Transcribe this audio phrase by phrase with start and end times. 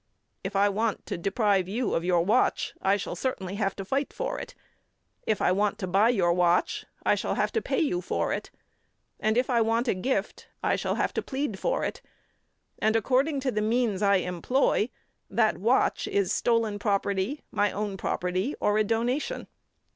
[0.43, 4.11] If I want to deprive you of your watch, I shall certainly have to fight
[4.11, 4.55] for it;
[5.27, 8.49] if I want to buy your watch, I shall have to pay you for it;
[9.19, 12.01] and, if I want a gift, I shall have to plead for it;
[12.79, 14.89] and, according to the means I employ,
[15.29, 19.45] the watch is stolen property, my own property, or a donation.